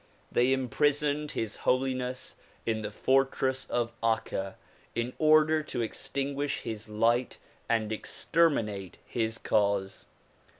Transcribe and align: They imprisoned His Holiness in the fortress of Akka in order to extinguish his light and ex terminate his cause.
They 0.31 0.51
imprisoned 0.51 1.33
His 1.33 1.57
Holiness 1.57 2.35
in 2.65 2.81
the 2.81 2.89
fortress 2.89 3.67
of 3.69 3.93
Akka 4.01 4.57
in 4.95 5.13
order 5.19 5.61
to 5.61 5.83
extinguish 5.83 6.61
his 6.61 6.89
light 6.89 7.37
and 7.69 7.93
ex 7.93 8.25
terminate 8.33 8.95
his 9.05 9.37
cause. 9.37 10.07